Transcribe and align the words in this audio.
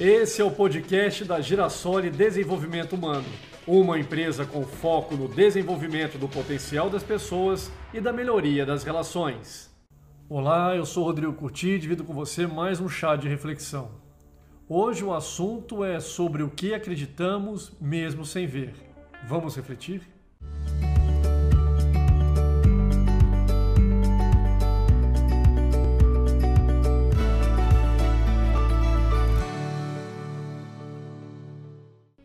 Esse 0.00 0.40
é 0.40 0.44
o 0.44 0.50
podcast 0.52 1.24
da 1.24 1.40
Girassoli 1.40 2.08
Desenvolvimento 2.08 2.92
Humano, 2.92 3.26
uma 3.66 3.98
empresa 3.98 4.46
com 4.46 4.64
foco 4.64 5.16
no 5.16 5.26
desenvolvimento 5.26 6.16
do 6.16 6.28
potencial 6.28 6.88
das 6.88 7.02
pessoas 7.02 7.68
e 7.92 8.00
da 8.00 8.12
melhoria 8.12 8.64
das 8.64 8.84
relações. 8.84 9.68
Olá, 10.28 10.76
eu 10.76 10.86
sou 10.86 11.02
Rodrigo 11.02 11.32
Curti 11.32 11.70
e 11.70 11.78
divido 11.80 12.04
com 12.04 12.14
você 12.14 12.46
mais 12.46 12.80
um 12.80 12.88
chá 12.88 13.16
de 13.16 13.26
reflexão. 13.26 13.90
Hoje 14.68 15.02
o 15.02 15.12
assunto 15.12 15.82
é 15.82 15.98
sobre 15.98 16.44
o 16.44 16.50
que 16.50 16.72
acreditamos 16.72 17.72
mesmo 17.80 18.24
sem 18.24 18.46
ver. 18.46 18.74
Vamos 19.26 19.56
refletir? 19.56 20.02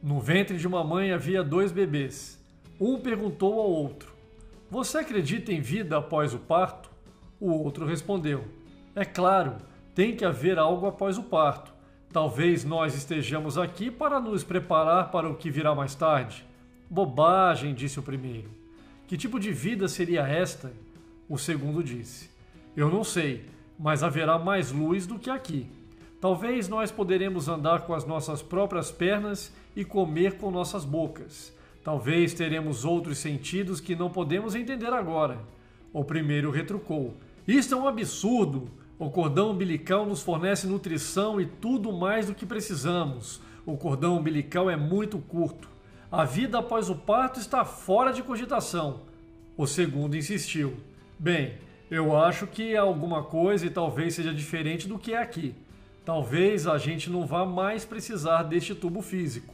No 0.03 0.19
ventre 0.19 0.57
de 0.57 0.67
uma 0.67 0.83
mãe 0.83 1.13
havia 1.13 1.41
dois 1.41 1.71
bebês. 1.71 2.37
Um 2.77 2.99
perguntou 2.99 3.57
ao 3.57 3.71
outro: 3.71 4.13
Você 4.69 4.97
acredita 4.97 5.53
em 5.53 5.61
vida 5.61 5.97
após 5.97 6.33
o 6.33 6.39
parto? 6.39 6.91
O 7.39 7.49
outro 7.49 7.85
respondeu: 7.85 8.43
É 8.93 9.05
claro, 9.05 9.55
tem 9.95 10.13
que 10.13 10.25
haver 10.25 10.59
algo 10.59 10.87
após 10.87 11.17
o 11.17 11.23
parto. 11.23 11.71
Talvez 12.11 12.65
nós 12.65 12.93
estejamos 12.93 13.57
aqui 13.57 13.89
para 13.89 14.19
nos 14.19 14.43
preparar 14.43 15.09
para 15.09 15.29
o 15.29 15.37
que 15.37 15.49
virá 15.49 15.73
mais 15.73 15.95
tarde. 15.95 16.45
Bobagem, 16.89 17.73
disse 17.73 17.97
o 17.97 18.03
primeiro. 18.03 18.49
Que 19.07 19.15
tipo 19.15 19.39
de 19.39 19.53
vida 19.53 19.87
seria 19.87 20.27
esta? 20.27 20.73
O 21.29 21.37
segundo 21.37 21.81
disse: 21.81 22.29
Eu 22.75 22.89
não 22.89 23.05
sei, 23.05 23.45
mas 23.79 24.03
haverá 24.03 24.37
mais 24.37 24.69
luz 24.69 25.07
do 25.07 25.17
que 25.17 25.29
aqui. 25.29 25.65
Talvez 26.19 26.67
nós 26.67 26.91
poderemos 26.91 27.47
andar 27.47 27.83
com 27.83 27.93
as 27.93 28.05
nossas 28.05 28.41
próprias 28.41 28.91
pernas 28.91 29.53
e 29.75 29.83
comer 29.83 30.37
com 30.37 30.51
nossas 30.51 30.85
bocas. 30.85 31.53
Talvez 31.83 32.33
teremos 32.33 32.85
outros 32.85 33.17
sentidos 33.17 33.81
que 33.81 33.95
não 33.95 34.09
podemos 34.09 34.55
entender 34.55 34.93
agora. 34.93 35.39
O 35.91 36.03
primeiro 36.03 36.49
retrucou: 36.49 37.15
Isto 37.47 37.75
é 37.75 37.77
um 37.77 37.87
absurdo! 37.87 38.69
O 38.97 39.09
cordão 39.09 39.51
umbilical 39.51 40.05
nos 40.05 40.21
fornece 40.21 40.67
nutrição 40.67 41.41
e 41.41 41.45
tudo 41.45 41.91
mais 41.91 42.27
do 42.27 42.35
que 42.35 42.45
precisamos. 42.45 43.41
O 43.65 43.75
cordão 43.75 44.17
umbilical 44.17 44.69
é 44.69 44.77
muito 44.77 45.17
curto. 45.17 45.67
A 46.11 46.23
vida 46.23 46.59
após 46.59 46.89
o 46.89 46.95
parto 46.95 47.39
está 47.39 47.65
fora 47.65 48.13
de 48.13 48.23
cogitação. 48.23 49.01
O 49.57 49.67
segundo 49.67 50.15
insistiu: 50.15 50.77
Bem, 51.19 51.55
eu 51.91 52.15
acho 52.15 52.47
que 52.47 52.77
alguma 52.77 53.23
coisa 53.23 53.65
e 53.65 53.69
talvez 53.69 54.13
seja 54.13 54.33
diferente 54.33 54.87
do 54.87 54.97
que 54.97 55.13
é 55.13 55.17
aqui. 55.17 55.53
Talvez 56.05 56.67
a 56.67 56.77
gente 56.77 57.09
não 57.09 57.25
vá 57.25 57.45
mais 57.45 57.83
precisar 57.83 58.43
deste 58.43 58.75
tubo 58.75 59.01
físico. 59.01 59.53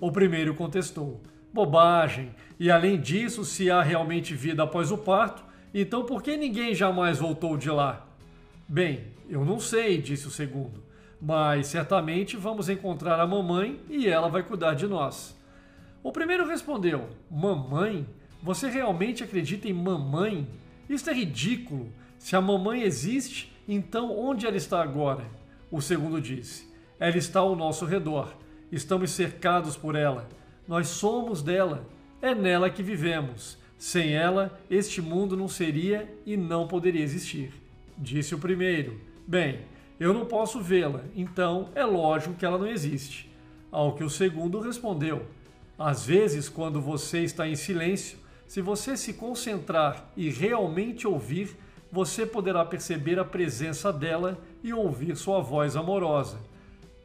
O 0.00 0.10
primeiro 0.10 0.54
contestou: 0.54 1.20
Bobagem! 1.52 2.34
E 2.58 2.70
além 2.70 3.00
disso, 3.00 3.44
se 3.44 3.70
há 3.70 3.82
realmente 3.82 4.34
vida 4.34 4.62
após 4.62 4.90
o 4.90 4.98
parto, 4.98 5.44
então 5.74 6.04
por 6.04 6.22
que 6.22 6.36
ninguém 6.36 6.74
jamais 6.74 7.18
voltou 7.18 7.56
de 7.56 7.70
lá? 7.70 8.06
Bem, 8.68 9.08
eu 9.28 9.44
não 9.44 9.58
sei, 9.60 10.00
disse 10.00 10.26
o 10.26 10.30
segundo, 10.30 10.82
mas 11.20 11.66
certamente 11.66 12.36
vamos 12.36 12.68
encontrar 12.68 13.20
a 13.20 13.26
mamãe 13.26 13.80
e 13.88 14.08
ela 14.08 14.28
vai 14.28 14.42
cuidar 14.42 14.74
de 14.74 14.86
nós. 14.86 15.36
O 16.02 16.12
primeiro 16.12 16.46
respondeu: 16.46 17.08
Mamãe? 17.30 18.06
Você 18.42 18.70
realmente 18.70 19.22
acredita 19.22 19.68
em 19.68 19.72
mamãe? 19.72 20.48
Isso 20.88 21.10
é 21.10 21.12
ridículo. 21.12 21.92
Se 22.18 22.34
a 22.34 22.40
mamãe 22.40 22.82
existe, 22.82 23.52
então 23.68 24.18
onde 24.18 24.46
ela 24.46 24.56
está 24.56 24.82
agora? 24.82 25.24
O 25.70 25.80
segundo 25.80 26.20
disse: 26.20 26.72
Ela 26.98 27.16
está 27.16 27.40
ao 27.40 27.54
nosso 27.54 27.84
redor. 27.84 28.34
Estamos 28.70 29.10
cercados 29.10 29.76
por 29.76 29.94
ela. 29.94 30.28
Nós 30.66 30.88
somos 30.88 31.42
dela. 31.42 31.86
É 32.22 32.34
nela 32.34 32.70
que 32.70 32.82
vivemos. 32.82 33.58
Sem 33.78 34.12
ela, 34.12 34.60
este 34.70 35.00
mundo 35.00 35.36
não 35.36 35.48
seria 35.48 36.12
e 36.26 36.36
não 36.36 36.68
poderia 36.68 37.02
existir. 37.02 37.52
Disse 37.96 38.34
o 38.34 38.38
primeiro: 38.38 39.00
Bem, 39.26 39.60
eu 39.98 40.12
não 40.12 40.26
posso 40.26 40.60
vê-la, 40.60 41.02
então 41.16 41.70
é 41.74 41.84
lógico 41.84 42.34
que 42.34 42.44
ela 42.44 42.58
não 42.58 42.66
existe. 42.66 43.30
Ao 43.72 43.94
que 43.94 44.04
o 44.04 44.10
segundo 44.10 44.60
respondeu: 44.60 45.26
Às 45.78 46.04
vezes, 46.04 46.48
quando 46.48 46.80
você 46.80 47.20
está 47.20 47.48
em 47.48 47.56
silêncio, 47.56 48.18
se 48.46 48.60
você 48.60 48.96
se 48.96 49.14
concentrar 49.14 50.10
e 50.16 50.28
realmente 50.28 51.06
ouvir, 51.06 51.56
você 51.90 52.26
poderá 52.26 52.64
perceber 52.64 53.18
a 53.18 53.24
presença 53.24 53.92
dela 53.92 54.38
e 54.62 54.72
ouvir 54.72 55.16
sua 55.16 55.40
voz 55.40 55.76
amorosa. 55.76 56.38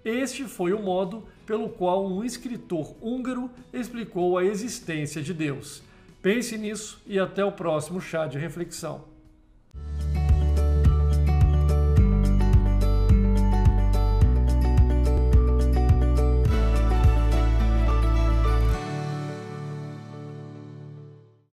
Este 0.05 0.43
foi 0.43 0.71
o 0.71 0.83
modo 0.83 1.23
pelo 1.47 1.67
qual 1.67 2.05
um 2.05 2.23
escritor 2.23 2.95
húngaro 3.01 3.49
explicou 3.73 4.37
a 4.37 4.45
existência 4.45 5.19
de 5.19 5.33
Deus. 5.33 5.81
Pense 6.21 6.55
nisso 6.59 7.01
e 7.07 7.17
até 7.17 7.43
o 7.43 7.51
próximo 7.51 7.99
chá 7.99 8.27
de 8.27 8.37
reflexão. 8.37 9.14